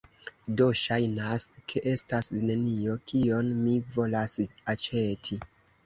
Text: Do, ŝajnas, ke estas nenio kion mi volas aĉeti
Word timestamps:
Do, 0.61 0.69
ŝajnas, 0.79 1.45
ke 1.73 1.83
estas 1.93 2.31
nenio 2.49 2.99
kion 3.13 3.55
mi 3.63 3.79
volas 3.95 4.39
aĉeti 4.77 5.45